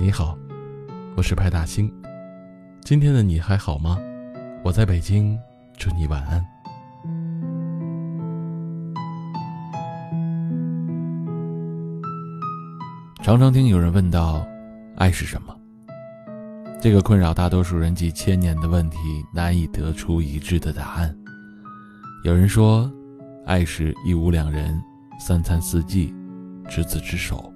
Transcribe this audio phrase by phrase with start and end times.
[0.00, 0.38] 你好，
[1.16, 1.92] 我是派大星。
[2.82, 3.98] 今天的你还好吗？
[4.62, 5.36] 我在北京，
[5.76, 6.46] 祝你晚安。
[13.24, 14.46] 常常听有人问到，
[14.98, 15.52] 爱是什么？
[16.80, 18.98] 这个困扰大多数人几千年的问题，
[19.34, 21.12] 难以得出一致的答案。
[22.22, 22.88] 有人说，
[23.44, 24.80] 爱是一屋两人，
[25.18, 26.14] 三餐四季，
[26.68, 27.52] 执子之手，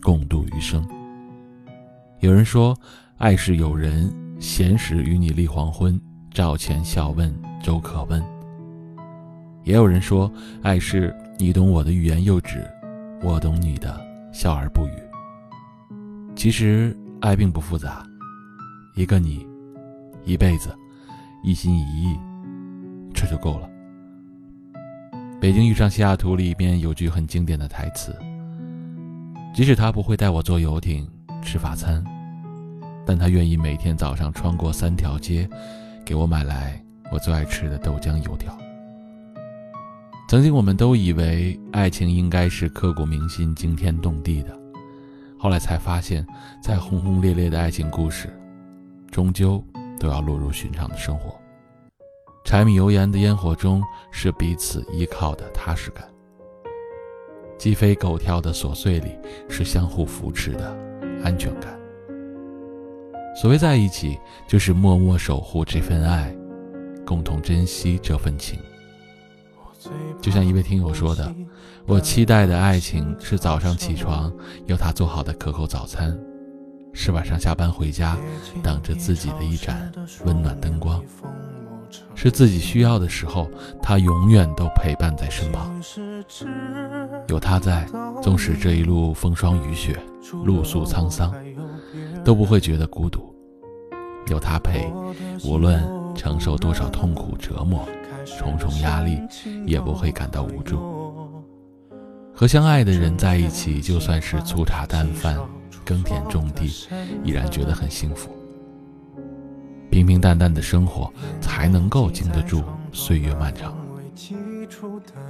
[0.00, 0.82] 共度余生。
[2.22, 2.78] 有人说，
[3.18, 4.08] 爱是有人
[4.38, 8.22] 闲时与你立黄昏，照前笑问粥可温。
[9.64, 10.32] 也有人说，
[10.62, 12.64] 爱是你懂我的欲言又止，
[13.24, 14.00] 我懂你的
[14.32, 14.92] 笑而不语。
[16.36, 18.06] 其实，爱并不复杂。
[18.94, 19.44] 一个你，
[20.24, 20.72] 一辈子，
[21.42, 22.16] 一心一意，
[23.12, 23.68] 这就够了。
[25.40, 28.16] 《北京遇上西雅图》里面有句很经典的台词
[29.52, 31.04] ：“即使他不会带我坐游艇
[31.42, 32.04] 吃法餐，
[33.12, 35.46] 但他愿意每天早上穿过三条街，
[36.02, 36.82] 给我买来
[37.12, 38.56] 我最爱吃的豆浆油条。”
[40.30, 44.58] 曾经我们都以为爱情应该是刻骨铭心、惊天动地的，
[45.38, 46.26] 后来才发现，
[46.62, 48.34] 再轰轰烈烈的爱情故事。
[49.10, 49.62] 终究
[50.00, 51.38] 都要落入寻常的生活。
[52.46, 56.06] 柴米油盐的烟火中，是彼此依靠的踏实感；
[57.58, 59.18] 鸡飞狗跳的琐碎里，
[59.50, 60.74] 是相互扶持的
[61.22, 61.81] 安全感。
[63.34, 66.34] 所谓在一起，就是默默守护这份爱，
[67.04, 68.58] 共同珍惜这份情。
[70.20, 71.34] 就像一位听友说的
[71.86, 74.32] ：“我期待的爱情是早上起床
[74.66, 76.16] 有他做好的可口早餐。”
[76.94, 78.18] 是晚上下班回家，
[78.62, 79.90] 等着自己的一盏
[80.26, 81.00] 温暖灯光；
[82.14, 83.50] 是自己需要的时候，
[83.82, 85.74] 他永远都陪伴在身旁。
[87.28, 87.88] 有他在，
[88.22, 89.98] 纵使这一路风霜雨雪、
[90.44, 91.34] 露宿沧桑，
[92.24, 93.34] 都不会觉得孤独。
[94.28, 94.90] 有他陪，
[95.44, 95.82] 无论
[96.14, 97.86] 承受多少痛苦折磨、
[98.38, 99.20] 重重压力，
[99.66, 100.78] 也不会感到无助。
[102.34, 105.36] 和相爱的人在一起，就算是粗茶淡饭。
[105.84, 106.70] 耕田种地，
[107.24, 108.30] 依然觉得很幸福。
[109.90, 112.62] 平平淡淡的生活，才能够经得住
[112.92, 113.72] 岁月漫长；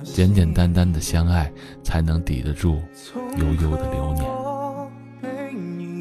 [0.05, 1.51] 简简单单的相爱，
[1.83, 2.83] 才能抵得住
[3.39, 4.42] 悠悠的流年。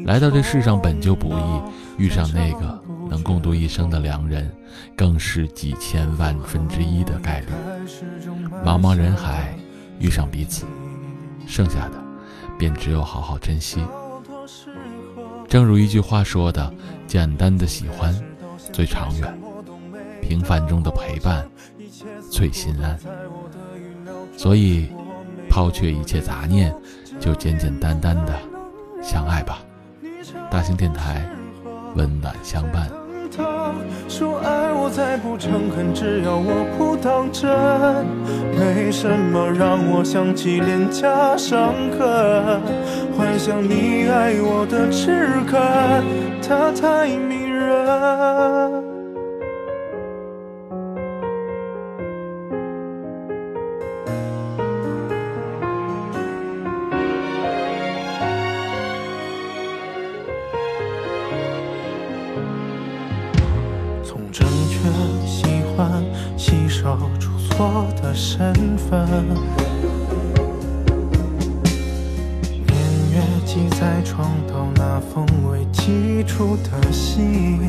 [0.04, 1.62] 来到这世上本就不易，
[2.04, 4.50] 遇上那个能共度一生的良人，
[4.96, 7.46] 更是几千万分之一的概率。
[8.64, 9.56] 茫茫人海，
[9.98, 10.66] 遇上彼此，
[11.46, 12.02] 剩下的
[12.58, 13.80] 便只有好好珍惜。
[15.48, 16.72] 正如一句话说的
[17.06, 18.14] ：“简单的喜欢
[18.72, 19.38] 最长远，
[20.20, 21.46] 平凡中的陪伴
[22.30, 22.98] 最心安。”
[24.36, 24.88] 所以，
[25.48, 26.74] 抛却一切杂念，
[27.20, 28.36] 就简简单单的
[29.02, 29.62] 相爱吧。
[30.52, 31.26] 大型电台，
[31.94, 32.86] 温暖相伴。
[34.06, 37.48] 说爱我再不诚恳，只要我不当真。
[38.54, 42.60] 没什么让我想起脸颊伤痕，
[43.16, 46.04] 幻想你爱我的痴感，
[46.46, 47.41] 他太明
[66.36, 69.08] 吸收出错的身份，
[72.66, 72.74] 年
[73.12, 77.60] 月记在床头那封未寄出的信，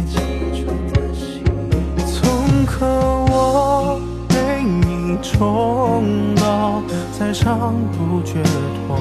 [2.05, 2.85] 从刻
[3.29, 6.81] 我被你冲到
[7.17, 8.41] 再伤不觉
[8.87, 8.99] 痛，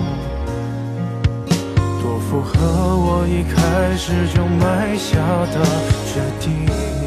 [2.02, 2.52] 多符合
[2.96, 5.18] 我一开始就埋下
[5.52, 5.64] 的
[6.12, 7.01] 决定。